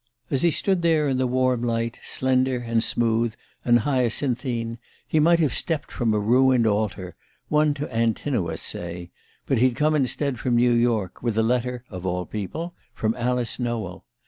As 0.31 0.41
he 0.41 0.49
stood 0.49 0.81
there 0.81 1.07
in 1.07 1.19
the 1.19 1.27
warm 1.27 1.61
light, 1.61 1.99
slender 2.01 2.57
and 2.57 2.83
smooth 2.83 3.35
and 3.63 3.81
hyacinthine, 3.81 4.79
he 5.07 5.19
might 5.19 5.39
have 5.39 5.53
stepped 5.53 5.91
from 5.91 6.11
a 6.11 6.19
ruined 6.19 6.65
altar 6.65 7.15
one 7.49 7.75
to 7.75 7.87
Antinous, 7.95 8.63
say 8.63 9.11
but 9.45 9.59
he'd 9.59 9.75
come 9.75 9.93
instead 9.93 10.39
from 10.39 10.55
New 10.55 10.73
York, 10.73 11.21
with 11.21 11.37
a 11.37 11.43
letter 11.43 11.83
(of 11.91 12.03
all 12.03 12.25
people) 12.25 12.73
from 12.95 13.13
Alice 13.13 13.59
Nowell. 13.59 14.03